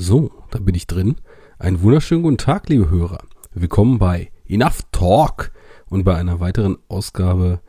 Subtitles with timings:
[0.00, 1.16] So, da bin ich drin.
[1.58, 3.18] Einen wunderschönen guten Tag, liebe Hörer.
[3.52, 5.50] Willkommen bei Enough Talk
[5.88, 7.60] und bei einer weiteren Ausgabe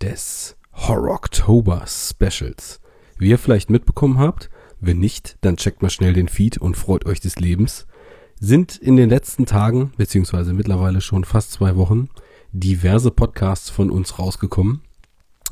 [0.00, 2.80] des Horror October Specials.
[3.18, 4.48] Wie ihr vielleicht mitbekommen habt,
[4.80, 7.86] wenn nicht, dann checkt mal schnell den Feed und freut euch des Lebens.
[8.40, 12.08] Sind in den letzten Tagen, beziehungsweise mittlerweile schon fast zwei Wochen,
[12.52, 14.80] diverse Podcasts von uns rausgekommen.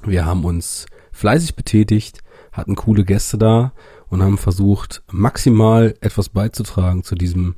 [0.03, 2.23] Wir haben uns fleißig betätigt,
[2.53, 3.75] hatten coole Gäste da
[4.13, 7.55] und haben versucht, maximal etwas beizutragen zu diesem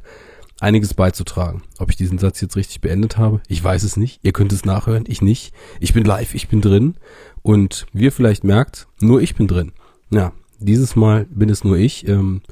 [0.64, 1.62] einiges beizutragen.
[1.78, 4.20] Ob ich diesen Satz jetzt richtig beendet habe, ich weiß es nicht.
[4.22, 5.52] Ihr könnt es nachhören, ich nicht.
[5.78, 6.96] Ich bin live, ich bin drin.
[7.42, 9.72] Und wie ihr vielleicht merkt, nur ich bin drin.
[10.10, 12.08] Ja, dieses Mal bin es nur ich.
[12.08, 12.42] Ähm,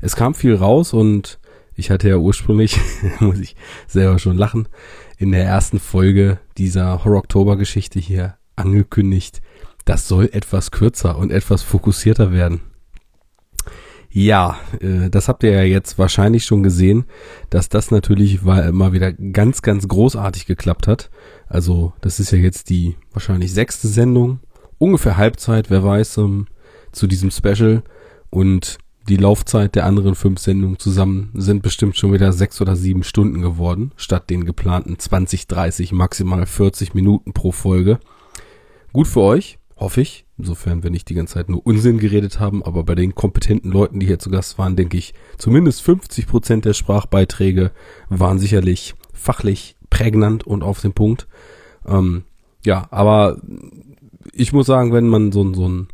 [0.00, 1.38] es kam viel raus und
[1.74, 2.78] ich hatte ja ursprünglich,
[3.20, 4.68] muss ich selber schon lachen,
[5.18, 9.42] in der ersten Folge dieser Horror-Oktober-Geschichte hier angekündigt,
[9.84, 12.60] das soll etwas kürzer und etwas fokussierter werden.
[14.18, 17.04] Ja, äh, das habt ihr ja jetzt wahrscheinlich schon gesehen,
[17.50, 21.10] dass das natürlich mal wieder ganz, ganz großartig geklappt hat.
[21.48, 24.40] Also das ist ja jetzt die wahrscheinlich sechste Sendung,
[24.78, 26.46] ungefähr Halbzeit, wer weiß, ähm,
[26.92, 27.82] zu diesem Special.
[28.30, 33.02] Und die Laufzeit der anderen fünf Sendungen zusammen sind bestimmt schon wieder sechs oder sieben
[33.02, 37.98] Stunden geworden, statt den geplanten 20, 30, maximal 40 Minuten pro Folge.
[38.94, 40.25] Gut für euch, hoffe ich.
[40.38, 44.00] Insofern wir nicht die ganze Zeit nur Unsinn geredet haben, aber bei den kompetenten Leuten,
[44.00, 47.70] die hier zu Gast waren, denke ich, zumindest 50 Prozent der Sprachbeiträge
[48.10, 51.26] waren sicherlich fachlich prägnant und auf den Punkt.
[51.86, 52.24] Ähm,
[52.64, 53.40] ja, aber
[54.32, 55.88] ich muss sagen, wenn man so, so ein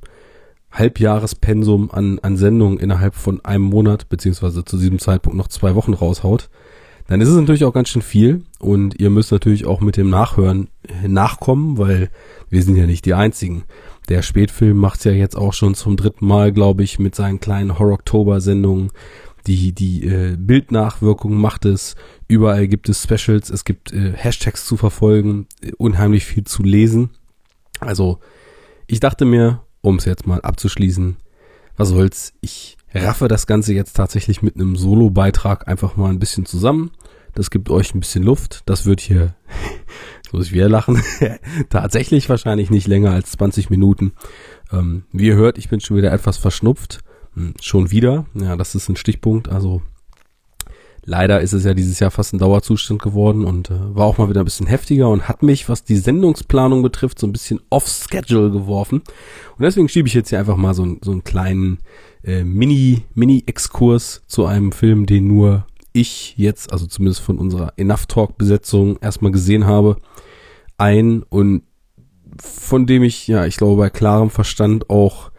[0.72, 5.92] Halbjahrespensum an, an Sendungen innerhalb von einem Monat, beziehungsweise zu diesem Zeitpunkt noch zwei Wochen
[5.92, 6.48] raushaut,
[7.08, 10.08] dann ist es natürlich auch ganz schön viel und ihr müsst natürlich auch mit dem
[10.08, 10.68] Nachhören
[11.06, 12.10] nachkommen, weil
[12.48, 13.64] wir sind ja nicht die Einzigen.
[14.08, 17.78] Der Spätfilm macht's ja jetzt auch schon zum dritten Mal, glaube ich, mit seinen kleinen
[17.78, 18.90] Horror-Oktober-Sendungen.
[19.46, 21.96] Die, die äh, Bildnachwirkung macht es.
[22.28, 25.46] Überall gibt es Specials, es gibt äh, Hashtags zu verfolgen,
[25.78, 27.10] unheimlich viel zu lesen.
[27.80, 28.20] Also,
[28.86, 31.16] ich dachte mir, um es jetzt mal abzuschließen,
[31.76, 36.46] was soll's, ich raffe das Ganze jetzt tatsächlich mit einem Solo-Beitrag einfach mal ein bisschen
[36.46, 36.92] zusammen.
[37.34, 38.62] Das gibt euch ein bisschen Luft.
[38.66, 39.34] Das wird hier,
[40.16, 41.02] jetzt muss ich wieder lachen,
[41.70, 44.12] tatsächlich wahrscheinlich nicht länger als 20 Minuten.
[44.72, 47.00] Ähm, wie ihr hört, ich bin schon wieder etwas verschnupft.
[47.34, 48.26] Hm, schon wieder.
[48.34, 49.48] Ja, das ist ein Stichpunkt.
[49.48, 49.82] Also
[51.04, 54.28] Leider ist es ja dieses Jahr fast ein Dauerzustand geworden und äh, war auch mal
[54.28, 58.52] wieder ein bisschen heftiger und hat mich, was die Sendungsplanung betrifft, so ein bisschen off-schedule
[58.52, 58.98] geworfen.
[58.98, 61.80] Und deswegen schiebe ich jetzt hier einfach mal so, so einen kleinen
[62.22, 68.06] äh, Mini, Mini-Exkurs zu einem Film, den nur ich jetzt, also zumindest von unserer Enough
[68.06, 69.96] Talk-Besetzung erstmal gesehen habe,
[70.78, 71.62] ein und
[72.40, 75.30] von dem ich, ja, ich glaube, bei klarem Verstand auch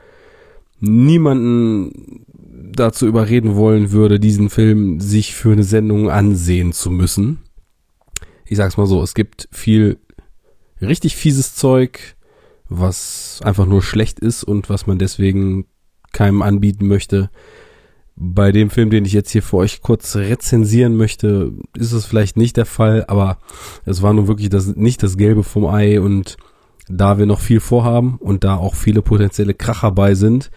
[0.80, 2.26] niemanden
[2.72, 7.40] dazu überreden wollen würde, diesen Film sich für eine Sendung ansehen zu müssen.
[8.46, 9.98] Ich sag's mal so, es gibt viel
[10.82, 12.16] richtig fieses Zeug,
[12.70, 15.66] was einfach nur schlecht ist und was man deswegen
[16.12, 17.30] keinem anbieten möchte.
[18.16, 22.38] Bei dem Film, den ich jetzt hier für euch kurz rezensieren möchte, ist es vielleicht
[22.38, 23.40] nicht der Fall, aber
[23.86, 26.38] es war nun wirklich das, nicht das Gelbe vom Ei und
[26.88, 30.52] da wir noch viel vorhaben und da auch viele potenzielle Kracher bei sind,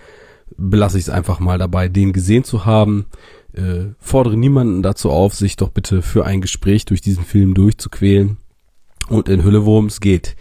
[0.56, 3.06] belasse ich es einfach mal dabei, den gesehen zu haben.
[3.52, 8.36] Äh, fordere niemanden dazu auf, sich doch bitte für ein Gespräch durch diesen Film durchzuquälen.
[9.08, 10.36] Und in Hülle, worum es geht.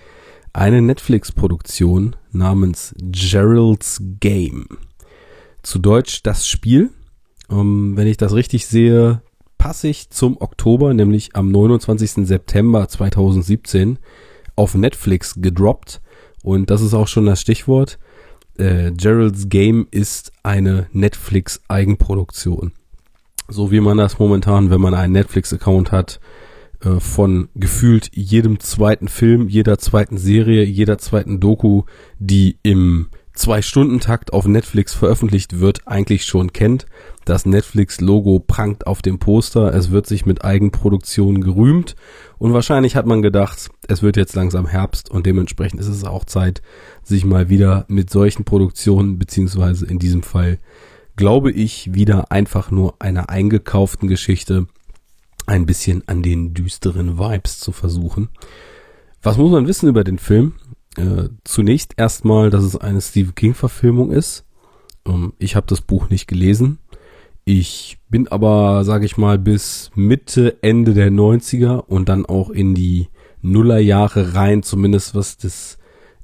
[0.53, 4.67] Eine Netflix-Produktion namens Gerald's Game.
[5.61, 6.91] Zu Deutsch das Spiel.
[7.49, 9.21] Ähm, wenn ich das richtig sehe,
[9.57, 12.27] passe ich zum Oktober, nämlich am 29.
[12.27, 13.99] September 2017,
[14.55, 16.01] auf Netflix gedroppt.
[16.43, 17.97] Und das ist auch schon das Stichwort
[18.57, 22.73] äh, Gerald's Game ist eine Netflix-Eigenproduktion.
[23.47, 26.19] So wie man das momentan, wenn man einen Netflix-Account hat,
[26.81, 31.83] äh, von gefühlt jedem zweiten Film, jeder zweiten Serie, jeder zweiten Doku,
[32.19, 36.85] die im Zwei-Stunden-Takt auf Netflix veröffentlicht wird, eigentlich schon kennt.
[37.25, 41.95] Das Netflix-Logo prangt auf dem Poster, es wird sich mit Eigenproduktionen gerühmt
[42.37, 46.25] und wahrscheinlich hat man gedacht, es wird jetzt langsam Herbst und dementsprechend ist es auch
[46.25, 46.61] Zeit,
[47.03, 50.59] sich mal wieder mit solchen Produktionen, beziehungsweise in diesem Fall,
[51.15, 54.67] glaube ich, wieder einfach nur einer eingekauften Geschichte
[55.47, 58.29] ein bisschen an den düsteren Vibes zu versuchen.
[59.21, 60.53] Was muss man wissen über den Film?
[60.97, 64.45] Äh, zunächst erstmal, dass es eine Stephen King-Verfilmung ist.
[65.05, 66.79] Ähm, ich habe das Buch nicht gelesen.
[67.43, 72.73] Ich bin aber, sage ich mal, bis Mitte, Ende der 90er und dann auch in
[72.73, 73.09] die
[73.41, 75.77] Nullerjahre rein, zumindest was das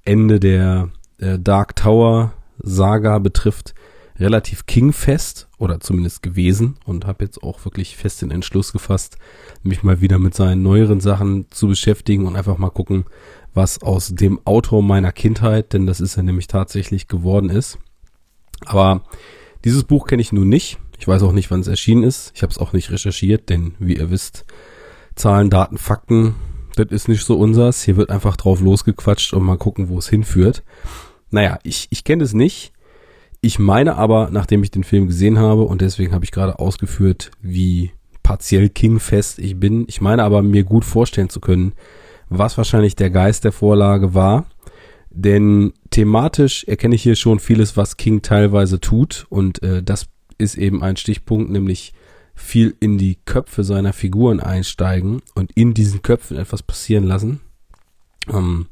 [0.04, 0.90] Ende der
[1.20, 3.76] äh, Dark Tower Saga betrifft,
[4.18, 9.18] relativ King-fest oder zumindest gewesen und habe jetzt auch wirklich fest den Entschluss gefasst,
[9.64, 13.06] mich mal wieder mit seinen neueren Sachen zu beschäftigen und einfach mal gucken,
[13.54, 17.78] was aus dem Autor meiner Kindheit, denn das ist er nämlich tatsächlich geworden ist.
[18.66, 19.04] Aber
[19.66, 20.80] dieses Buch kenne ich nun nicht.
[20.98, 22.32] Ich weiß auch nicht, wann es erschienen ist.
[22.36, 24.46] Ich habe es auch nicht recherchiert, denn wie ihr wisst,
[25.16, 26.36] Zahlen, Daten, Fakten,
[26.76, 27.84] das ist nicht so unsers.
[27.84, 30.64] Hier wird einfach drauf losgequatscht und mal gucken, wo es hinführt.
[31.30, 32.72] Naja, ich, ich kenne es nicht.
[33.42, 37.32] Ich meine aber, nachdem ich den Film gesehen habe, und deswegen habe ich gerade ausgeführt,
[37.42, 41.74] wie partiell King-fest ich bin, ich meine aber, mir gut vorstellen zu können,
[42.32, 44.46] was wahrscheinlich der Geist der Vorlage war.
[45.10, 49.28] Denn thematisch erkenne ich hier schon vieles, was King teilweise tut.
[49.30, 50.08] Und äh, das
[50.38, 51.94] ist eben ein Stichpunkt, nämlich
[52.34, 57.42] viel in die Köpfe seiner Figuren einsteigen und in diesen Köpfen etwas passieren lassen.
[58.30, 58.68] Ähm,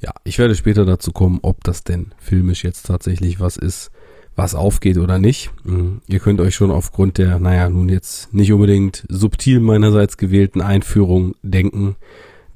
[0.00, 3.92] ja, ich werde später dazu kommen, ob das denn filmisch jetzt tatsächlich was ist,
[4.34, 5.52] was aufgeht oder nicht.
[5.64, 6.02] Mhm.
[6.08, 11.36] Ihr könnt euch schon aufgrund der, naja, nun jetzt nicht unbedingt subtil meinerseits gewählten Einführung
[11.42, 11.94] denken,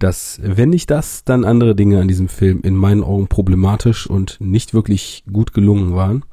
[0.00, 4.38] dass, wenn nicht das, dann andere Dinge an diesem Film in meinen Augen problematisch und
[4.41, 6.25] nicht wirklich gut gelungen waren.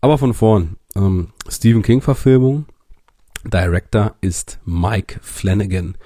[0.00, 2.66] Aber von vorn, ähm, Stephen King-Verfilmung,
[3.44, 5.96] Director ist Mike Flanagan.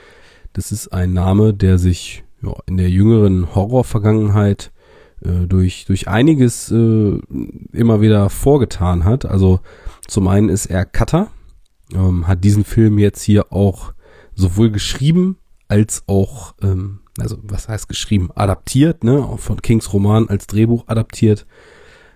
[0.52, 4.70] Das ist ein Name, der sich ja, in der jüngeren Horror-Vergangenheit
[5.24, 7.18] äh, durch, durch einiges äh,
[7.72, 9.24] immer wieder vorgetan hat.
[9.26, 9.60] Also
[10.06, 11.28] zum einen ist er Cutter,
[11.92, 13.92] ähm, hat diesen Film jetzt hier auch
[14.34, 15.36] sowohl geschrieben
[15.70, 20.88] als auch, ähm, also was heißt geschrieben, adaptiert, ne, auch von Kings Roman als Drehbuch
[20.88, 21.46] adaptiert,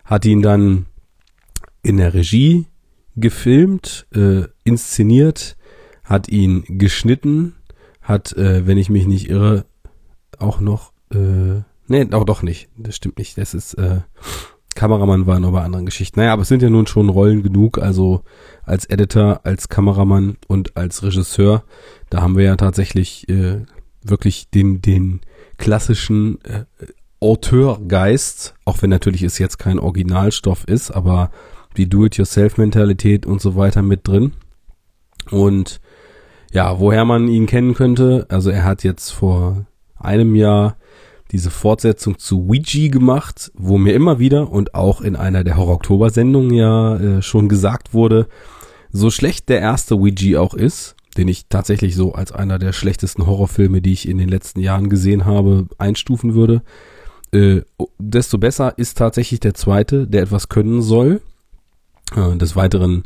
[0.05, 0.87] hat ihn dann
[1.83, 2.67] in der Regie
[3.17, 5.57] gefilmt, äh, inszeniert,
[6.03, 7.55] hat ihn geschnitten,
[8.03, 9.67] hat, äh, wenn ich mich nicht irre,
[10.39, 12.69] auch noch, äh, nee, auch doch nicht.
[12.77, 13.39] Das stimmt nicht.
[13.39, 14.01] Das ist, äh,
[14.75, 16.21] Kameramann war noch bei anderen Geschichten.
[16.21, 18.23] Naja, aber es sind ja nun schon Rollen genug, also
[18.65, 21.65] als Editor, als Kameramann und als Regisseur.
[22.11, 23.63] Da haben wir ja tatsächlich äh,
[24.03, 25.21] wirklich den, den
[25.59, 26.65] klassischen äh,
[27.21, 31.31] Auteurgeist, auch wenn natürlich es jetzt kein Originalstoff ist, aber
[31.77, 34.33] die Do-it-yourself-Mentalität und so weiter mit drin.
[35.31, 35.81] Und
[36.53, 39.67] ja, woher man ihn kennen könnte, also er hat jetzt vor
[39.97, 40.77] einem Jahr
[41.31, 46.53] diese Fortsetzung zu Ouija gemacht, wo mir immer wieder und auch in einer der Horror-Oktober-Sendungen
[46.53, 48.29] ja äh, schon gesagt wurde,
[48.93, 53.27] so schlecht der erste Ouija auch ist, den ich tatsächlich so als einer der schlechtesten
[53.27, 56.63] Horrorfilme, die ich in den letzten Jahren gesehen habe, einstufen würde,
[57.33, 57.63] äh,
[57.99, 61.21] desto besser ist tatsächlich der zweite, der etwas können soll.
[62.15, 63.05] Äh, des Weiteren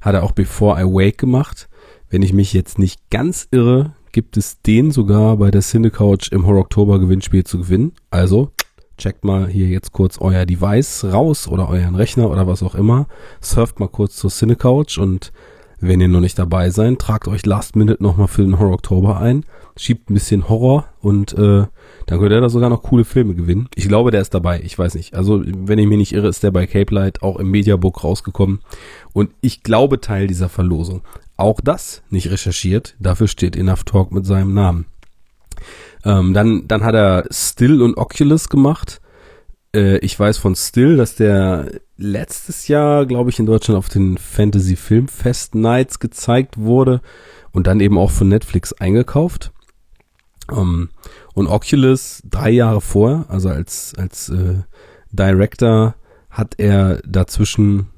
[0.00, 1.68] hat er auch Before I Wake gemacht.
[2.08, 6.46] Wenn ich mich jetzt nicht ganz irre, gibt es den sogar bei der Cinecouch im
[6.46, 7.92] Horror Oktober Gewinnspiel zu gewinnen.
[8.08, 8.50] Also
[8.96, 13.08] checkt mal hier jetzt kurz euer Device raus oder euren Rechner oder was auch immer.
[13.42, 15.34] Surft mal kurz zur Cinecouch und
[15.80, 19.20] wenn ihr noch nicht dabei seid, tragt euch Last Minute nochmal für den Horror Oktober
[19.20, 19.44] ein,
[19.76, 21.66] schiebt ein bisschen Horror und äh,
[22.06, 23.68] dann könnt ihr da sogar noch coole Filme gewinnen.
[23.74, 25.14] Ich glaube, der ist dabei, ich weiß nicht.
[25.14, 28.60] Also, wenn ich mich nicht irre, ist der bei Cape Light auch im Mediabook rausgekommen
[29.12, 31.02] und ich glaube Teil dieser Verlosung.
[31.36, 34.86] Auch das nicht recherchiert, dafür steht Enough Talk mit seinem Namen.
[36.04, 39.00] Ähm, dann, dann hat er Still und Oculus gemacht.
[39.74, 44.16] Äh, ich weiß von Still, dass der letztes Jahr, glaube ich, in Deutschland auf den
[44.18, 47.00] Fantasy Filmfest Nights gezeigt wurde
[47.52, 49.52] und dann eben auch von Netflix eingekauft.
[50.50, 50.90] Ähm,
[51.34, 54.62] und Oculus drei Jahre vor, also als, als äh,
[55.12, 55.94] Director,
[56.30, 57.88] hat er dazwischen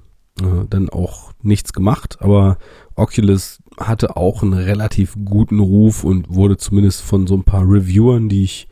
[0.40, 2.58] äh, dann auch nichts gemacht, aber
[2.94, 8.28] Oculus hatte auch einen relativ guten Ruf und wurde zumindest von so ein paar Reviewern,
[8.28, 8.68] die ich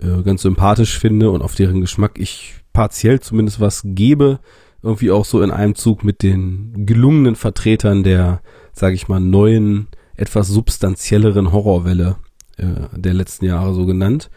[0.00, 4.40] äh, ganz sympathisch finde und auf deren Geschmack ich partiell zumindest was gebe,
[4.82, 8.40] irgendwie auch so in einem Zug mit den gelungenen Vertretern der,
[8.72, 12.16] sage ich mal, neuen, etwas substanzielleren Horrorwelle
[12.56, 14.30] äh, der letzten Jahre so genannt.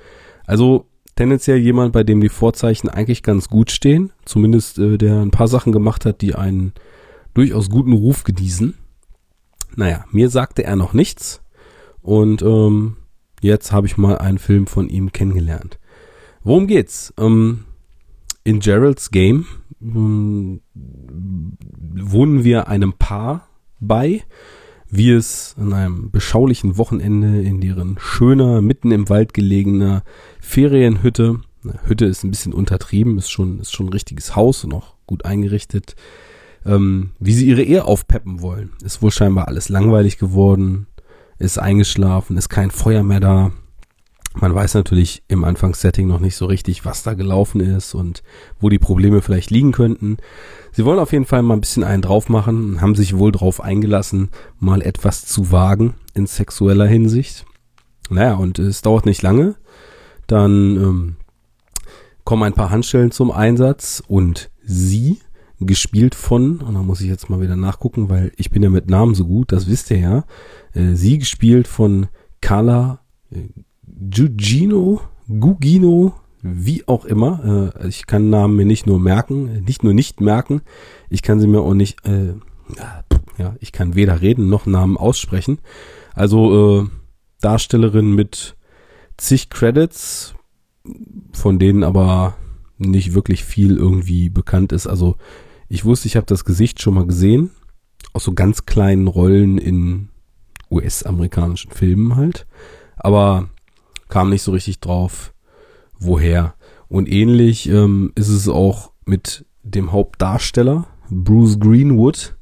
[0.45, 0.85] Also
[1.15, 5.47] tendenziell jemand, bei dem die Vorzeichen eigentlich ganz gut stehen, zumindest äh, der ein paar
[5.47, 6.73] Sachen gemacht hat, die einen
[7.33, 8.75] durchaus guten Ruf genießen.
[9.75, 11.41] Naja, mir sagte er noch nichts
[12.01, 12.97] und ähm,
[13.41, 15.79] jetzt habe ich mal einen Film von ihm kennengelernt.
[16.43, 17.13] Worum geht's?
[17.17, 17.65] Ähm,
[18.43, 19.45] in Geralds Game
[19.81, 23.47] ähm, wohnen wir einem Paar
[23.79, 24.23] bei,
[24.89, 30.03] wie es an einem beschaulichen Wochenende in deren schöner, mitten im Wald gelegener
[30.39, 31.41] Ferienhütte
[31.85, 35.25] Hütte ist ein bisschen untertrieben, ist schon, ist schon ein richtiges Haus und auch gut
[35.25, 35.95] eingerichtet.
[36.65, 38.71] Ähm, wie sie ihre Ehe aufpeppen wollen.
[38.83, 40.87] Ist wohl scheinbar alles langweilig geworden,
[41.37, 43.51] ist eingeschlafen, ist kein Feuer mehr da.
[44.35, 48.21] Man weiß natürlich im Anfangssetting noch nicht so richtig, was da gelaufen ist und
[48.59, 50.17] wo die Probleme vielleicht liegen könnten.
[50.71, 53.59] Sie wollen auf jeden Fall mal ein bisschen einen drauf machen, haben sich wohl drauf
[53.61, 57.45] eingelassen, mal etwas zu wagen in sexueller Hinsicht.
[58.09, 59.55] Naja, und es dauert nicht lange.
[60.27, 61.15] Dann ähm,
[62.23, 65.19] kommen ein paar Handschellen zum Einsatz und sie,
[65.59, 68.89] gespielt von, und da muss ich jetzt mal wieder nachgucken, weil ich bin ja mit
[68.89, 70.23] Namen so gut, das wisst ihr ja,
[70.73, 72.07] äh, sie gespielt von
[72.41, 73.49] Carla äh,
[73.99, 77.73] Gugino, Gugino, wie auch immer.
[77.75, 80.61] Äh, ich kann Namen mir nicht nur merken, nicht nur nicht merken,
[81.09, 82.33] ich kann sie mir auch nicht, äh,
[83.37, 85.59] ja, ich kann weder reden noch Namen aussprechen.
[86.13, 86.87] Also äh,
[87.41, 88.55] Darstellerin mit
[89.17, 90.33] zig Credits,
[91.33, 92.35] von denen aber
[92.77, 94.87] nicht wirklich viel irgendwie bekannt ist.
[94.87, 95.17] Also
[95.67, 97.51] ich wusste, ich habe das Gesicht schon mal gesehen,
[98.13, 100.09] aus so ganz kleinen Rollen in
[100.71, 102.47] US-amerikanischen Filmen halt,
[102.95, 103.49] aber
[104.09, 105.33] kam nicht so richtig drauf,
[105.97, 106.55] woher.
[106.89, 112.35] Und ähnlich ähm, ist es auch mit dem Hauptdarsteller, Bruce Greenwood,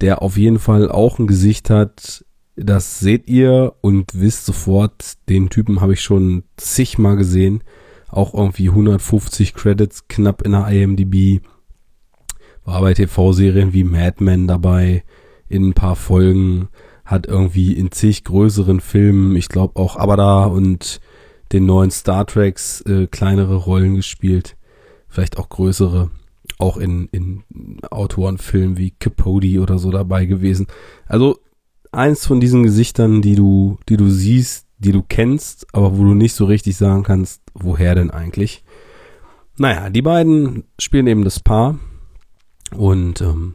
[0.00, 2.24] der auf jeden Fall auch ein Gesicht hat,
[2.56, 7.64] das seht ihr und wisst sofort, den Typen habe ich schon zigmal gesehen.
[8.08, 11.42] Auch irgendwie 150 Credits knapp in der IMDb.
[12.64, 15.02] War bei TV-Serien wie Mad Men dabei,
[15.48, 16.68] in ein paar Folgen,
[17.04, 21.00] hat irgendwie in zig größeren Filmen, ich glaube auch Abada und
[21.52, 24.56] den neuen Star Treks äh, kleinere Rollen gespielt,
[25.08, 26.10] vielleicht auch größere,
[26.58, 27.44] auch in, in
[27.90, 30.66] Autorenfilmen wie Capote oder so dabei gewesen.
[31.06, 31.38] Also
[31.92, 36.14] eins von diesen Gesichtern, die du, die du siehst, die du kennst, aber wo du
[36.14, 38.64] nicht so richtig sagen kannst, woher denn eigentlich.
[39.56, 41.78] Naja, die beiden spielen eben das Paar
[42.76, 43.54] und ähm,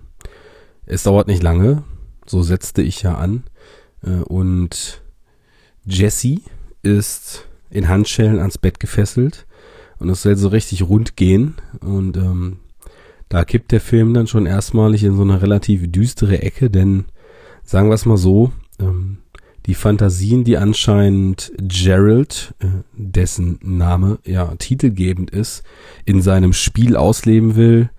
[0.86, 1.84] es dauert nicht lange,
[2.30, 3.44] so setzte ich ja an.
[4.04, 5.02] Äh, und
[5.86, 6.42] Jesse
[6.84, 9.48] ist in Handschellen ans Bett gefesselt.
[9.98, 11.56] Und es soll so richtig rund gehen.
[11.82, 12.60] Und ähm,
[13.30, 17.06] da kippt der Film dann schon erstmalig in so eine relativ düstere Ecke, denn
[17.64, 19.18] sagen wir es mal so, ähm,
[19.66, 25.64] die Fantasien, die anscheinend Gerald, äh, dessen Name ja titelgebend ist,
[26.06, 27.90] in seinem Spiel ausleben will,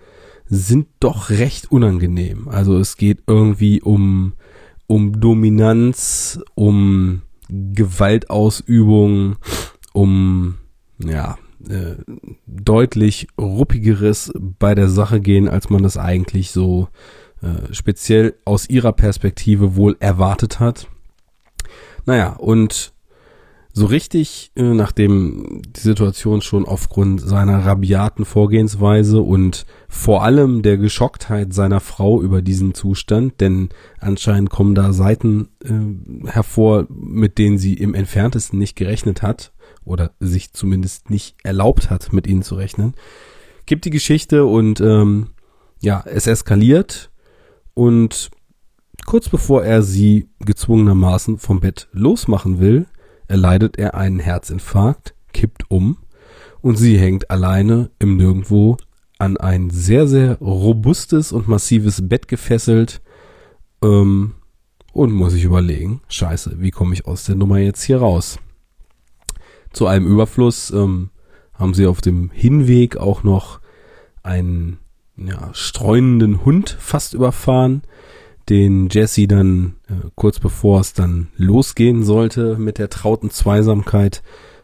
[0.51, 2.49] sind doch recht unangenehm.
[2.49, 4.35] Also es geht irgendwie um,
[4.89, 9.37] um Dominanz, um Gewaltausübung,
[9.93, 10.57] um,
[10.99, 11.39] ja,
[11.69, 11.97] äh,
[12.47, 16.89] deutlich ruppigeres bei der Sache gehen, als man das eigentlich so
[17.43, 20.89] äh, speziell aus ihrer Perspektive wohl erwartet hat.
[22.07, 22.93] Naja, und
[23.73, 30.77] so richtig, äh, nachdem die Situation schon aufgrund seiner rabiaten Vorgehensweise und vor allem der
[30.77, 33.69] Geschocktheit seiner Frau über diesen Zustand, denn
[34.01, 39.53] anscheinend kommen da Seiten äh, hervor, mit denen sie im entferntesten nicht gerechnet hat
[39.85, 42.95] oder sich zumindest nicht erlaubt hat, mit ihnen zu rechnen,
[43.67, 45.29] gibt die Geschichte und ähm,
[45.81, 47.11] ja, es eskaliert
[47.75, 48.31] und
[49.07, 52.87] kurz bevor er sie gezwungenermaßen vom Bett losmachen will,
[53.31, 55.99] erleidet er einen Herzinfarkt, kippt um
[56.61, 58.77] und sie hängt alleine im Nirgendwo
[59.19, 63.01] an ein sehr, sehr robustes und massives Bett gefesselt
[63.83, 64.35] ähm,
[64.93, 68.39] und muss sich überlegen, scheiße, wie komme ich aus der Nummer jetzt hier raus?
[69.73, 71.11] Zu allem Überfluss ähm,
[71.55, 73.61] haben sie auf dem Hinweg auch noch
[74.23, 74.79] einen
[75.17, 77.83] ja, streunenden Hund fast überfahren,
[78.51, 84.23] den Jesse dann äh, kurz bevor es dann losgehen sollte mit der trauten Zweisamkeit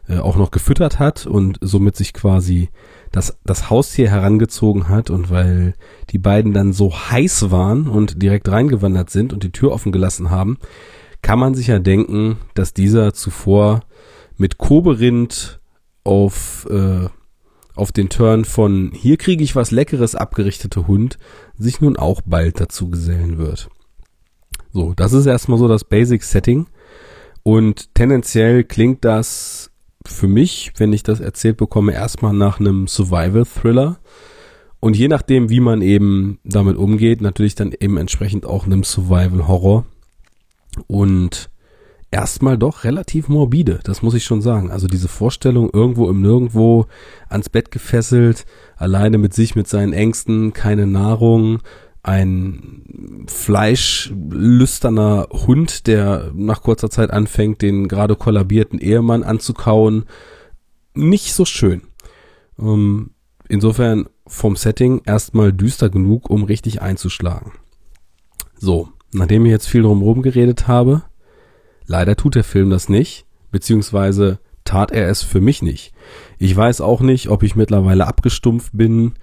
[0.09, 2.69] äh, auch noch gefüttert hat und somit sich quasi
[3.11, 5.73] das, das Haustier herangezogen hat und weil
[6.09, 10.29] die beiden dann so heiß waren und direkt reingewandert sind und die Tür offen gelassen
[10.29, 10.57] haben,
[11.21, 13.81] kann man sich ja denken, dass dieser zuvor
[14.35, 15.59] mit Koberind
[16.03, 17.07] auf äh,
[17.75, 21.17] auf den Turn von hier kriege ich was Leckeres abgerichtete Hund
[21.57, 23.69] sich nun auch bald dazu gesellen wird.
[24.77, 26.67] So, das ist erstmal so das Basic Setting.
[27.41, 29.71] Und tendenziell klingt das
[30.05, 33.97] für mich, wenn ich das erzählt bekomme, erstmal nach einem Survival Thriller.
[34.79, 39.47] Und je nachdem, wie man eben damit umgeht, natürlich dann eben entsprechend auch einem Survival
[39.47, 39.85] Horror.
[40.85, 41.49] Und
[42.11, 44.69] erstmal doch relativ morbide, das muss ich schon sagen.
[44.69, 46.85] Also diese Vorstellung, irgendwo im Nirgendwo
[47.29, 51.61] ans Bett gefesselt, alleine mit sich, mit seinen Ängsten, keine Nahrung,
[52.07, 60.05] ein fleischlüsterner Hund, der nach kurzer Zeit anfängt, den gerade kollabierten Ehemann anzukauen.
[60.93, 61.81] Nicht so schön.
[62.57, 63.11] Ähm,
[63.49, 67.51] insofern vom Setting erstmal düster genug, um richtig einzuschlagen.
[68.57, 71.03] So, nachdem ich jetzt viel drumherum geredet habe,
[71.85, 75.93] leider tut der Film das nicht, beziehungsweise tat er es für mich nicht.
[76.37, 79.13] Ich weiß auch nicht, ob ich mittlerweile abgestumpft bin.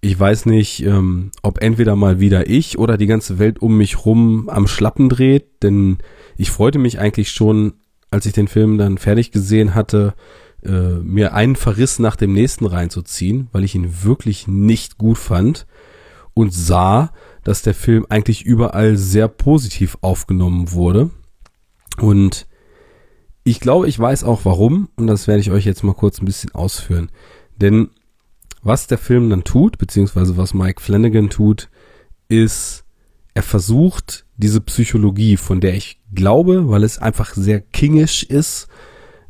[0.00, 4.04] Ich weiß nicht, ähm, ob entweder mal wieder ich oder die ganze Welt um mich
[4.04, 5.98] rum am Schlappen dreht, denn
[6.36, 7.74] ich freute mich eigentlich schon,
[8.10, 10.14] als ich den Film dann fertig gesehen hatte,
[10.64, 15.66] äh, mir einen Verriss nach dem nächsten reinzuziehen, weil ich ihn wirklich nicht gut fand
[16.32, 17.12] und sah,
[17.42, 21.10] dass der Film eigentlich überall sehr positiv aufgenommen wurde.
[22.00, 22.46] Und
[23.42, 26.26] ich glaube, ich weiß auch warum und das werde ich euch jetzt mal kurz ein
[26.26, 27.10] bisschen ausführen.
[27.56, 27.88] Denn
[28.62, 31.68] was der Film dann tut, beziehungsweise was Mike Flanagan tut,
[32.28, 32.84] ist,
[33.34, 38.68] er versucht diese Psychologie, von der ich glaube, weil es einfach sehr kingisch ist,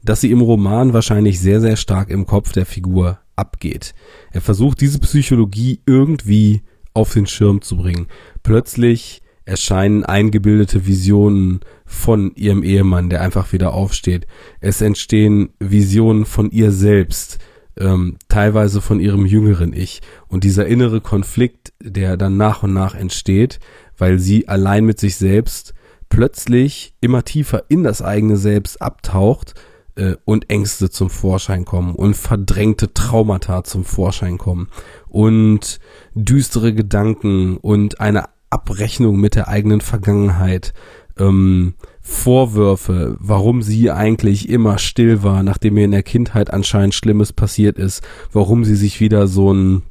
[0.02, 3.94] dass sie im Roman wahrscheinlich sehr, sehr stark im Kopf der Figur abgeht.
[4.32, 6.62] Er versucht diese Psychologie irgendwie
[6.94, 8.08] auf den Schirm zu bringen.
[8.42, 14.26] Plötzlich erscheinen eingebildete Visionen von ihrem Ehemann, der einfach wieder aufsteht.
[14.60, 17.38] Es entstehen Visionen von ihr selbst,
[17.78, 20.00] ähm, teilweise von ihrem jüngeren Ich.
[20.28, 23.60] Und dieser innere Konflikt, der dann nach und nach entsteht,
[23.96, 25.74] weil sie allein mit sich selbst
[26.08, 29.54] plötzlich immer tiefer in das eigene Selbst abtaucht
[29.96, 34.68] äh, und Ängste zum Vorschein kommen und verdrängte Traumata zum Vorschein kommen
[35.08, 35.80] und
[36.14, 40.72] düstere Gedanken und eine Abrechnung mit der eigenen Vergangenheit,
[41.18, 41.74] ähm,
[42.10, 47.78] Vorwürfe, warum sie eigentlich immer still war, nachdem ihr in der Kindheit anscheinend Schlimmes passiert
[47.78, 49.82] ist, warum sie sich wieder so ein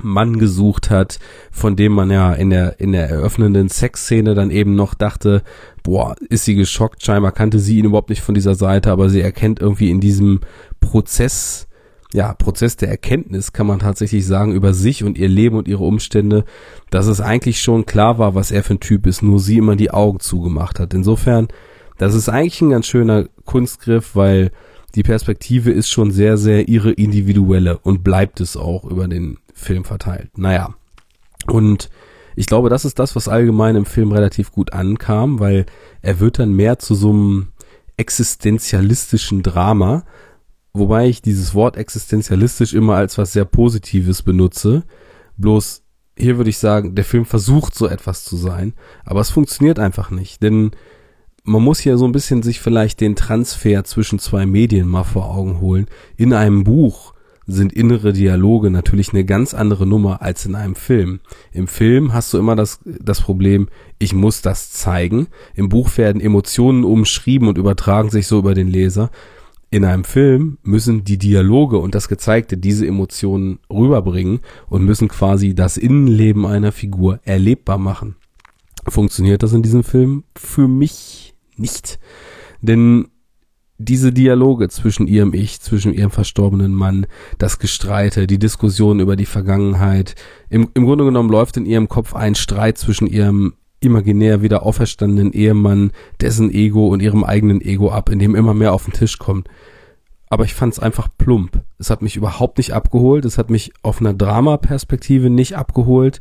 [0.00, 1.18] Mann gesucht hat,
[1.50, 5.42] von dem man ja in der, in der eröffnenden Sexszene dann eben noch dachte,
[5.82, 9.20] boah, ist sie geschockt, scheinbar kannte sie ihn überhaupt nicht von dieser Seite, aber sie
[9.20, 10.40] erkennt irgendwie in diesem
[10.80, 11.66] Prozess,
[12.12, 15.84] ja, Prozess der Erkenntnis, kann man tatsächlich sagen, über sich und ihr Leben und ihre
[15.84, 16.44] Umstände,
[16.90, 19.76] dass es eigentlich schon klar war, was er für ein Typ ist, nur sie immer
[19.76, 20.94] die Augen zugemacht hat.
[20.94, 21.48] Insofern,
[21.98, 24.50] das ist eigentlich ein ganz schöner Kunstgriff, weil
[24.94, 29.84] die Perspektive ist schon sehr, sehr ihre individuelle und bleibt es auch über den Film
[29.84, 30.38] verteilt.
[30.38, 30.74] Naja.
[31.46, 31.90] Und
[32.34, 35.66] ich glaube, das ist das, was allgemein im Film relativ gut ankam, weil
[36.02, 37.48] er wird dann mehr zu so einem
[37.96, 40.04] existenzialistischen Drama,
[40.78, 44.84] wobei ich dieses Wort existenzialistisch immer als was sehr Positives benutze.
[45.36, 45.82] Bloß
[46.18, 48.72] hier würde ich sagen, der Film versucht so etwas zu sein,
[49.04, 50.70] aber es funktioniert einfach nicht, denn
[51.44, 55.30] man muss hier so ein bisschen sich vielleicht den Transfer zwischen zwei Medien mal vor
[55.30, 55.86] Augen holen.
[56.16, 57.14] In einem Buch
[57.46, 61.20] sind innere Dialoge natürlich eine ganz andere Nummer als in einem Film.
[61.52, 65.28] Im Film hast du immer das, das Problem, ich muss das zeigen.
[65.54, 69.10] Im Buch werden Emotionen umschrieben und übertragen sich so über den Leser.
[69.70, 75.54] In einem Film müssen die Dialoge und das Gezeigte diese Emotionen rüberbringen und müssen quasi
[75.54, 78.16] das Innenleben einer Figur erlebbar machen.
[78.88, 80.24] Funktioniert das in diesem Film?
[80.36, 81.98] Für mich nicht.
[82.62, 83.08] Denn
[83.78, 87.06] diese Dialoge zwischen ihrem Ich, zwischen ihrem verstorbenen Mann,
[87.38, 90.14] das Gestreite, die Diskussion über die Vergangenheit.
[90.48, 93.54] Im, Im Grunde genommen läuft in ihrem Kopf ein Streit zwischen ihrem
[93.86, 98.72] imaginär wieder auferstandenen Ehemann, dessen Ego und ihrem eigenen Ego ab, in dem immer mehr
[98.72, 99.48] auf den Tisch kommt.
[100.28, 101.62] Aber ich fand es einfach plump.
[101.78, 103.24] Es hat mich überhaupt nicht abgeholt.
[103.24, 106.20] Es hat mich auf einer Drama-Perspektive nicht abgeholt.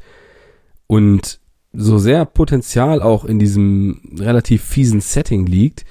[0.87, 1.39] Und
[1.73, 5.85] so sehr Potenzial auch in diesem relativ fiesen Setting liegt,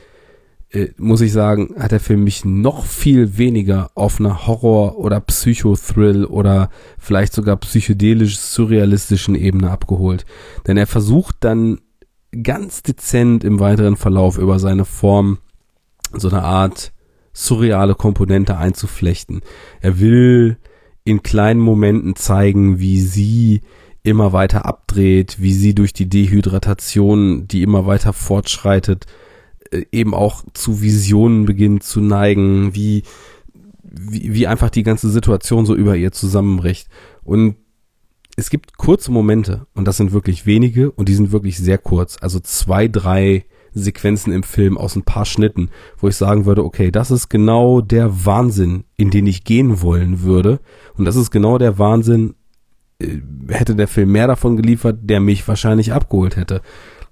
[0.75, 5.21] äh, muss ich sagen, hat der Film mich noch viel weniger auf einer Horror- oder
[5.21, 10.27] Psychothrill oder vielleicht sogar psychedelisch-surrealistischen Ebene abgeholt.
[10.67, 11.81] Denn er versucht dann
[12.43, 15.39] ganz dezent im weiteren Verlauf über seine Form
[16.13, 16.93] so eine Art
[17.33, 19.43] surreale Komponente einzuflechten.
[19.81, 20.59] Er will
[21.05, 23.61] in kleinen Momenten zeigen, wie sie
[24.03, 29.07] immer weiter abdreht, wie sie durch die Dehydratation, die immer weiter fortschreitet,
[29.93, 33.03] eben auch zu Visionen beginnt zu neigen, wie,
[33.83, 36.89] wie, wie einfach die ganze Situation so über ihr zusammenbricht.
[37.23, 37.57] Und
[38.37, 42.17] es gibt kurze Momente, und das sind wirklich wenige, und die sind wirklich sehr kurz.
[42.21, 46.91] Also zwei, drei Sequenzen im Film aus ein paar Schnitten, wo ich sagen würde, okay,
[46.91, 50.61] das ist genau der Wahnsinn, in den ich gehen wollen würde.
[50.97, 52.35] Und das ist genau der Wahnsinn,
[53.01, 56.63] äh, hätte der Film mehr davon geliefert, der mich wahrscheinlich abgeholt hätte.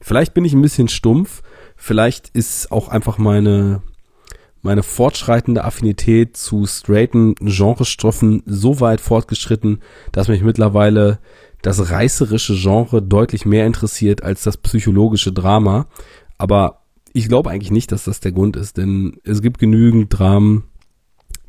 [0.03, 1.43] Vielleicht bin ich ein bisschen stumpf,
[1.85, 3.83] Vielleicht ist auch einfach meine,
[4.63, 9.81] meine fortschreitende Affinität zu straighten Genrestoffen so weit fortgeschritten,
[10.13, 11.19] dass mich mittlerweile
[11.61, 15.89] das reißerische Genre deutlich mehr interessiert als das psychologische Drama.
[16.39, 20.63] Aber ich glaube eigentlich nicht, dass das der Grund ist, denn es gibt genügend Dramen,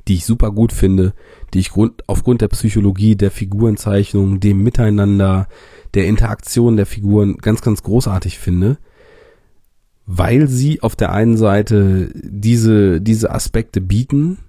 [0.08, 1.14] die ich super gut finde,
[1.54, 5.48] die ich Grund, aufgrund der Psychologie, der Figurenzeichnung, dem Miteinander,
[5.94, 8.78] der Interaktion der Figuren ganz, ganz großartig finde,
[10.06, 14.40] weil sie auf der einen Seite diese, diese Aspekte bieten.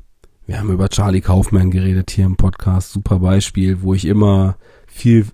[0.47, 5.27] Wir haben über Charlie Kaufman geredet hier im Podcast, super Beispiel, wo ich immer viel,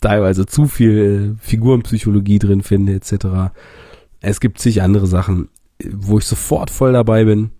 [0.00, 3.52] teilweise zu viel Figurenpsychologie drin finde, etc.
[4.20, 5.48] Es gibt zig andere Sachen,
[5.82, 7.50] wo ich sofort voll dabei bin.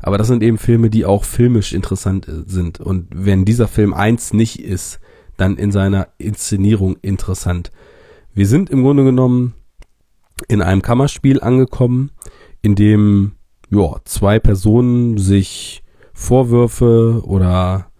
[0.00, 2.80] Aber das sind eben Filme, die auch filmisch interessant äh, sind.
[2.80, 5.00] Und wenn dieser Film eins nicht ist,
[5.36, 7.72] dann in seiner Inszenierung interessant.
[8.34, 9.54] Wir sind im Grunde genommen
[10.48, 12.10] in einem Kammerspiel angekommen,
[12.62, 13.32] in dem
[13.70, 17.91] ja, zwei Personen sich Vorwürfe oder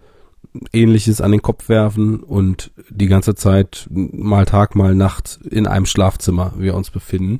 [0.72, 5.86] ähnliches an den Kopf werfen und die ganze Zeit mal Tag, mal Nacht in einem
[5.86, 7.38] Schlafzimmer wir uns befinden.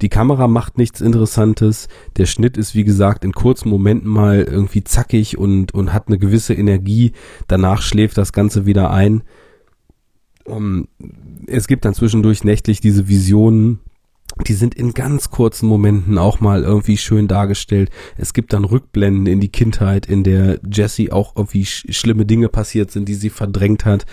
[0.00, 1.88] Die Kamera macht nichts Interessantes.
[2.16, 6.18] Der Schnitt ist, wie gesagt, in kurzen Momenten mal irgendwie zackig und, und hat eine
[6.18, 7.12] gewisse Energie.
[7.46, 9.22] Danach schläft das Ganze wieder ein.
[10.44, 10.88] Um,
[11.46, 13.78] es gibt dann zwischendurch nächtlich diese Visionen,
[14.46, 17.90] die sind in ganz kurzen Momenten auch mal irgendwie schön dargestellt.
[18.16, 22.48] Es gibt dann Rückblenden in die Kindheit, in der Jessie auch irgendwie sch schlimme Dinge
[22.48, 24.06] passiert sind, die sie verdrängt hat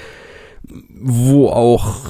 [1.02, 2.04] wo auch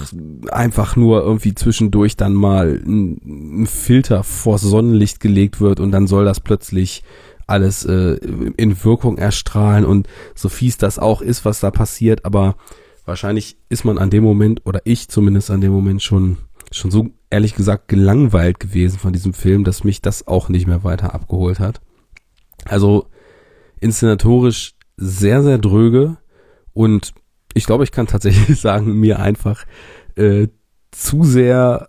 [0.51, 6.25] einfach nur irgendwie zwischendurch dann mal ein, Filter vor Sonnenlicht gelegt wird und dann soll
[6.25, 7.03] das plötzlich
[7.47, 8.15] alles äh,
[8.57, 12.55] in Wirkung erstrahlen und so fies das auch ist, was da passiert, aber
[13.05, 16.37] wahrscheinlich ist man an dem Moment oder ich zumindest an dem Moment schon
[16.71, 20.83] schon so ehrlich gesagt gelangweilt gewesen von diesem Film, dass mich das auch nicht mehr
[20.83, 21.81] weiter abgeholt hat.
[22.65, 23.07] Also
[23.79, 26.17] inszenatorisch sehr sehr dröge
[26.73, 27.13] und
[27.53, 29.65] ich glaube, ich kann tatsächlich sagen, mir einfach
[30.15, 30.47] äh,
[30.91, 31.87] zu sehr,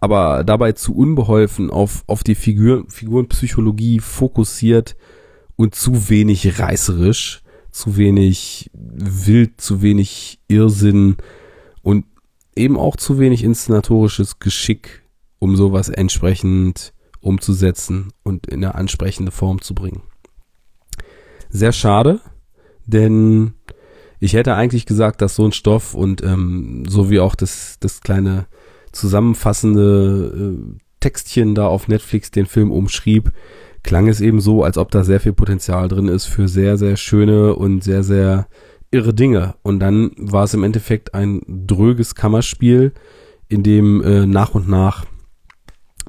[0.00, 4.96] aber dabei zu unbeholfen auf, auf die Figur, Figurenpsychologie fokussiert
[5.56, 11.16] und zu wenig reißerisch, zu wenig wild, zu wenig Irrsinn
[12.56, 15.02] eben auch zu wenig inszenatorisches Geschick,
[15.38, 20.02] um sowas entsprechend umzusetzen und in eine ansprechende Form zu bringen.
[21.48, 22.20] Sehr schade,
[22.86, 23.54] denn
[24.20, 28.00] ich hätte eigentlich gesagt, dass so ein Stoff und ähm, so wie auch das, das
[28.00, 28.46] kleine
[28.92, 33.32] zusammenfassende äh, Textchen da auf Netflix den Film umschrieb,
[33.82, 36.96] klang es eben so, als ob da sehr viel Potenzial drin ist für sehr, sehr
[36.96, 38.46] schöne und sehr, sehr
[38.90, 39.54] irre Dinge.
[39.62, 42.92] Und dann war es im Endeffekt ein dröges Kammerspiel,
[43.48, 45.04] in dem äh, nach und nach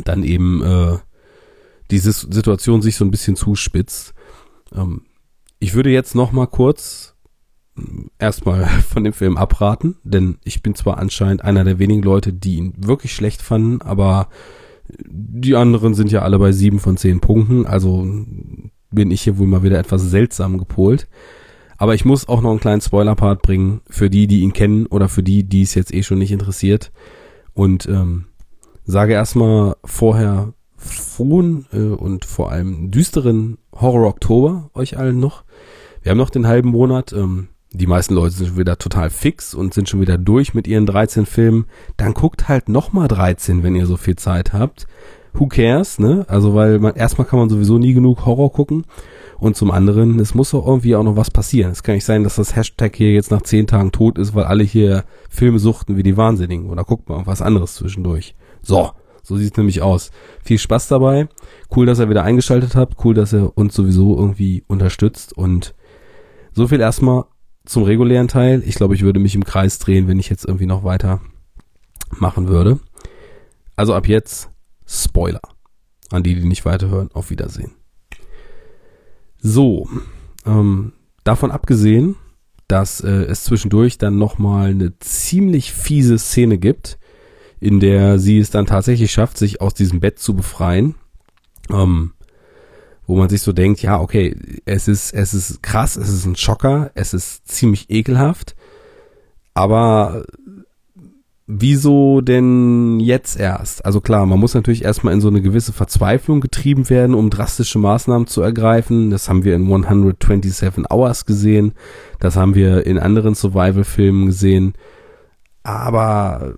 [0.04, 0.98] dann eben äh,
[1.89, 4.13] diese Situation sich so ein bisschen zuspitzt.
[4.74, 5.04] Ähm,
[5.60, 7.15] ich würde jetzt noch mal kurz
[8.20, 12.56] erstmal von dem Film abraten, denn ich bin zwar anscheinend einer der wenigen Leute, die
[12.56, 14.30] ihn wirklich schlecht fanden, aber
[15.08, 18.06] die anderen sind ja alle bei sieben von zehn Punkten, also
[18.91, 21.08] bin ich hier wohl mal wieder etwas seltsam gepolt.
[21.82, 25.10] Aber ich muss auch noch einen kleinen Spoiler-Part bringen für die, die ihn kennen oder
[25.10, 26.91] für die, die es jetzt eh schon nicht interessiert.
[27.56, 28.26] Und ähm,
[28.86, 35.44] sage erstmal vorher frohen äh, und vor allem düsteren Horror Oktober euch allen noch.
[36.04, 37.13] Wir haben noch den halben Monat.
[37.13, 40.67] Ähm, die meisten Leute sind schon wieder total fix und sind schon wieder durch mit
[40.67, 41.65] ihren 13 Filmen,
[41.98, 44.86] dann guckt halt nochmal 13, wenn ihr so viel Zeit habt.
[45.34, 46.26] Who cares, ne?
[46.28, 48.86] Also, weil man, erstmal kann man sowieso nie genug Horror gucken.
[49.41, 51.71] Und zum anderen, es muss doch irgendwie auch noch was passieren.
[51.71, 54.43] Es kann nicht sein, dass das Hashtag hier jetzt nach 10 Tagen tot ist, weil
[54.43, 56.69] alle hier Filme suchten wie die Wahnsinnigen.
[56.69, 58.36] Oder guckt mal was anderes zwischendurch.
[58.62, 58.91] So,
[59.23, 60.12] so sieht's nämlich aus.
[60.43, 61.27] Viel Spaß dabei.
[61.75, 63.04] Cool, dass ihr wieder eingeschaltet habt.
[63.04, 65.36] Cool, dass ihr uns sowieso irgendwie unterstützt.
[65.36, 65.73] Und
[66.54, 67.23] so viel erstmal
[67.65, 68.62] zum regulären Teil.
[68.63, 71.19] Ich glaube, ich würde mich im Kreis drehen, wenn ich jetzt irgendwie noch weiter
[72.12, 72.80] machen würde.
[73.75, 74.51] Also ab jetzt
[74.86, 75.41] Spoiler.
[76.12, 77.71] An die, die nicht weiterhören, auf Wiedersehen.
[79.41, 79.89] So,
[80.45, 82.15] ähm, davon abgesehen,
[82.67, 86.97] dass äh, es zwischendurch dann nochmal eine ziemlich fiese Szene gibt,
[87.60, 90.95] in der sie es dann tatsächlich schafft, sich aus diesem Bett zu befreien.
[91.69, 92.13] Ähm,
[93.08, 96.38] wo man sich so denkt, ja, okay, es ist, es ist krass, es ist ein
[96.38, 98.56] Schocker, es ist ziemlich ekelhaft,
[99.54, 100.23] aber
[101.53, 103.83] wieso denn jetzt erst?
[103.83, 107.77] Also klar, man muss natürlich erstmal in so eine gewisse Verzweiflung getrieben werden, um drastische
[107.77, 109.09] Maßnahmen zu ergreifen.
[109.09, 111.73] Das haben wir in 127 Hours gesehen,
[112.19, 114.73] das haben wir in anderen Survival-Filmen gesehen.
[115.63, 116.53] Aber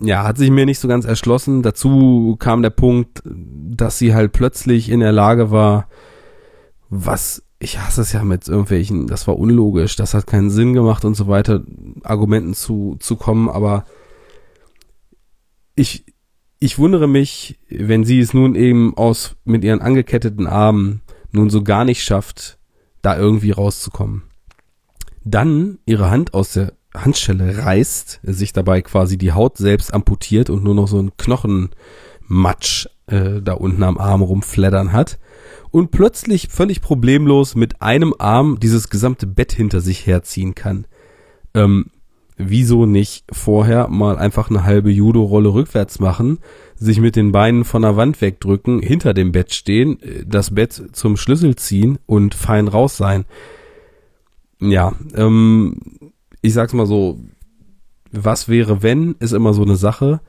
[0.00, 1.62] ja, hat sich mir nicht so ganz erschlossen.
[1.62, 5.86] Dazu kam der Punkt, dass sie halt plötzlich in der Lage war,
[6.88, 11.04] was, ich hasse es ja mit irgendwelchen, das war unlogisch, das hat keinen Sinn gemacht
[11.04, 11.62] und so weiter,
[12.02, 13.84] Argumenten zu, zu kommen, aber
[15.80, 16.04] ich,
[16.58, 21.00] ich wundere mich, wenn sie es nun eben aus, mit ihren angeketteten Armen
[21.32, 22.58] nun so gar nicht schafft,
[23.02, 24.22] da irgendwie rauszukommen.
[25.24, 30.64] dann ihre Hand aus der Handschelle reißt, sich dabei quasi die Haut selbst amputiert und
[30.64, 35.18] nur noch so ein Knochenmatsch äh, da unten am Arm rumfleddern hat
[35.70, 40.86] und plötzlich völlig problemlos mit einem Arm dieses gesamte Bett hinter sich herziehen kann.
[41.54, 41.90] Ähm,
[42.48, 46.38] wieso nicht vorher mal einfach eine halbe Judo-Rolle rückwärts machen,
[46.76, 51.16] sich mit den Beinen von der Wand wegdrücken, hinter dem Bett stehen, das Bett zum
[51.16, 53.24] Schlüssel ziehen und fein raus sein.
[54.60, 55.76] Ja, ähm,
[56.42, 57.18] ich sag's mal so,
[58.12, 60.20] was wäre wenn, ist immer so eine Sache,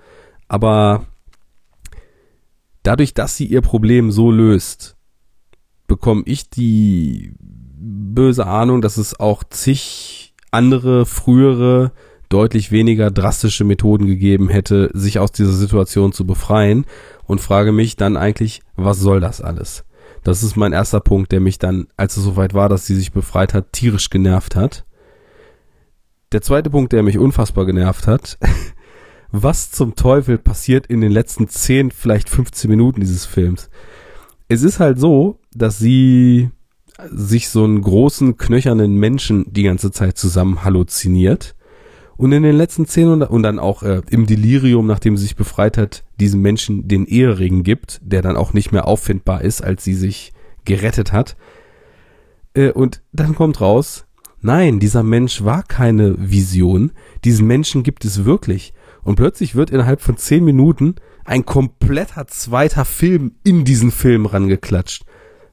[0.47, 1.05] aber
[2.83, 4.95] dadurch, dass sie ihr Problem so löst,
[5.87, 10.20] bekomme ich die böse Ahnung, dass es auch zig
[10.51, 11.91] andere, frühere,
[12.31, 16.85] deutlich weniger drastische Methoden gegeben hätte, sich aus dieser Situation zu befreien
[17.25, 19.83] und frage mich dann eigentlich, was soll das alles?
[20.23, 23.11] Das ist mein erster Punkt, der mich dann, als es soweit war, dass sie sich
[23.11, 24.85] befreit hat, tierisch genervt hat.
[26.31, 28.37] Der zweite Punkt, der mich unfassbar genervt hat,
[29.31, 33.69] was zum Teufel passiert in den letzten 10, vielleicht 15 Minuten dieses Films?
[34.47, 36.51] Es ist halt so, dass sie
[37.09, 41.55] sich so einen großen, knöchernen Menschen die ganze Zeit zusammen halluziniert.
[42.17, 45.35] Und in den letzten zehn und, und dann auch äh, im Delirium, nachdem sie sich
[45.35, 49.83] befreit hat, diesem Menschen den Ehering gibt, der dann auch nicht mehr auffindbar ist, als
[49.83, 50.31] sie sich
[50.63, 51.35] gerettet hat.
[52.53, 54.05] Äh, und dann kommt raus,
[54.41, 56.91] nein, dieser Mensch war keine Vision,
[57.25, 58.73] diesen Menschen gibt es wirklich.
[59.03, 65.05] Und plötzlich wird innerhalb von zehn Minuten ein kompletter zweiter Film in diesen Film rangeklatscht.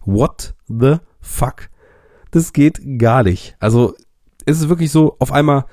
[0.04, 0.96] What the
[1.28, 1.68] fuck?
[2.30, 3.56] Das geht gar nicht.
[3.58, 3.94] Also
[4.44, 5.64] es ist wirklich so, auf einmal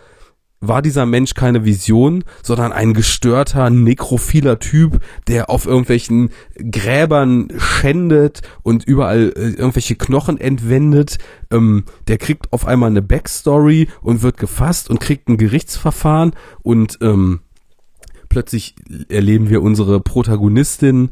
[0.62, 6.30] war dieser Mensch keine Vision, sondern ein gestörter, nekrophiler Typ, der auf irgendwelchen
[6.72, 11.18] Gräbern schändet und überall äh, irgendwelche Knochen entwendet.
[11.52, 16.98] Ähm, der kriegt auf einmal eine Backstory und wird gefasst und kriegt ein Gerichtsverfahren und
[17.02, 17.42] ähm,
[18.30, 18.76] plötzlich
[19.10, 21.12] erleben wir unsere Protagonistin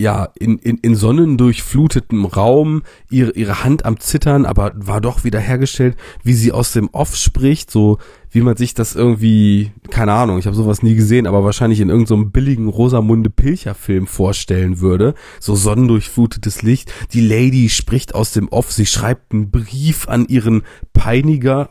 [0.00, 5.40] ja, in, in, in sonnendurchflutetem Raum, ihre, ihre Hand am Zittern, aber war doch wieder
[5.40, 7.98] hergestellt, wie sie aus dem Off spricht, so
[8.30, 11.88] wie man sich das irgendwie, keine Ahnung, ich habe sowas nie gesehen, aber wahrscheinlich in
[11.88, 15.14] irgendeinem so billigen Rosamunde Pilcher-Film vorstellen würde.
[15.40, 16.92] So sonnendurchflutetes Licht.
[17.12, 21.70] Die Lady spricht aus dem Off, sie schreibt einen Brief an ihren Peiniger.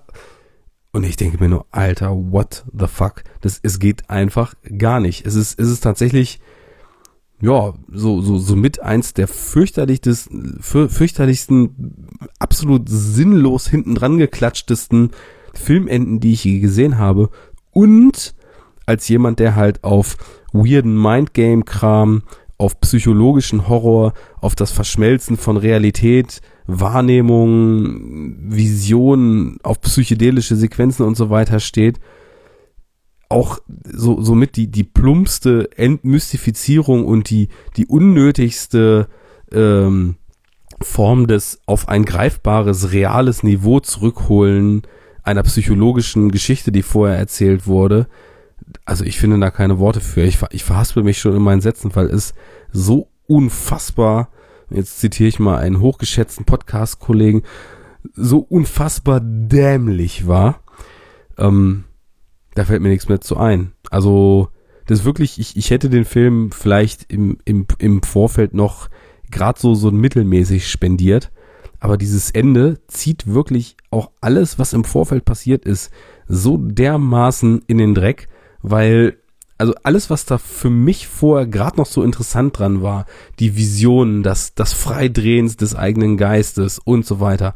[0.91, 3.23] Und ich denke mir nur, Alter, what the fuck?
[3.39, 5.25] Das, es geht einfach gar nicht.
[5.25, 6.39] Es ist, es ist tatsächlich
[7.39, 12.07] ja, so, so, so mit eins der fürchterlichsten, fürchterlichsten,
[12.39, 15.11] absolut sinnlos hinten dran geklatschtesten
[15.53, 17.29] Filmenden, die ich je gesehen habe.
[17.71, 18.33] Und
[18.87, 20.17] als jemand, der halt auf
[20.51, 22.23] weirden Mindgame-Kram,
[22.57, 31.29] auf psychologischen Horror, auf das Verschmelzen von Realität, Wahrnehmung, Visionen, auf psychedelische Sequenzen und so
[31.29, 31.99] weiter steht,
[33.29, 39.07] auch so somit die die plumpste Entmystifizierung und die die unnötigste
[39.51, 40.15] ähm,
[40.81, 44.83] Form des auf ein greifbares reales Niveau zurückholen
[45.27, 48.07] einer psychologischen Geschichte, die vorher erzählt wurde.
[48.85, 50.21] Also ich finde da keine Worte für.
[50.21, 52.33] Ich, ich verhaspel mich schon in meinen Sätzen, weil es
[52.71, 54.29] so unfassbar,
[54.69, 57.43] jetzt zitiere ich mal einen hochgeschätzten Podcast-Kollegen,
[58.13, 60.61] so unfassbar dämlich war.
[61.37, 61.83] Ähm,
[62.57, 63.73] da fällt mir nichts mehr zu ein.
[63.91, 64.49] Also,
[64.87, 68.89] das ist wirklich, ich, ich hätte den Film vielleicht im, im, im Vorfeld noch
[69.29, 71.31] gerade so, so mittelmäßig spendiert.
[71.79, 75.91] Aber dieses Ende zieht wirklich auch alles, was im Vorfeld passiert ist,
[76.27, 78.27] so dermaßen in den Dreck,
[78.63, 79.17] weil
[79.59, 83.05] also alles, was da für mich vorher gerade noch so interessant dran war,
[83.39, 87.55] die Visionen, das, das Freidrehens des eigenen Geistes und so weiter,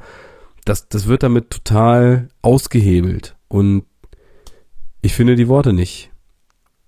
[0.66, 3.36] das, das wird damit total ausgehebelt.
[3.48, 3.84] Und
[5.02, 6.12] ich finde die Worte nicht.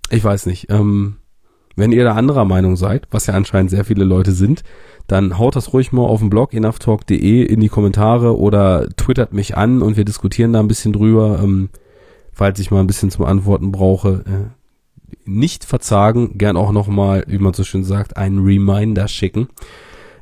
[0.09, 0.69] Ich weiß nicht.
[0.69, 1.17] Ähm,
[1.75, 4.63] wenn ihr da anderer Meinung seid, was ja anscheinend sehr viele Leute sind,
[5.07, 9.57] dann haut das ruhig mal auf dem Blog enoughtalk.de in die Kommentare oder twittert mich
[9.57, 11.69] an und wir diskutieren da ein bisschen drüber, ähm,
[12.31, 14.23] falls ich mal ein bisschen zum Antworten brauche.
[14.25, 14.63] Äh,
[15.25, 19.47] nicht verzagen, gern auch nochmal, wie man so schön sagt, einen Reminder schicken.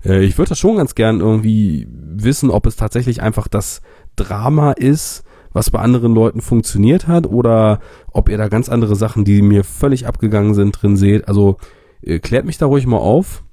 [0.05, 3.81] Äh, ich würde das schon ganz gern irgendwie wissen, ob es tatsächlich einfach das
[4.15, 5.23] Drama ist,
[5.53, 7.79] was bei anderen Leuten funktioniert hat oder
[8.11, 11.27] ob ihr da ganz andere Sachen, die mir völlig abgegangen sind, drin seht.
[11.27, 11.57] Also
[12.01, 13.43] äh, klärt mich da ruhig mal auf,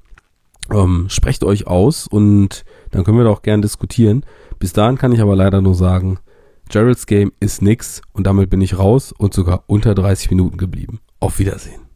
[0.71, 4.25] ähm, sprecht euch aus und dann können wir da auch gern diskutieren.
[4.59, 6.19] Bis dahin kann ich aber leider nur sagen,
[6.69, 11.01] Gerald's Game ist nix und damit bin ich raus und sogar unter 30 Minuten geblieben.
[11.21, 11.88] Auf Wiedersehen.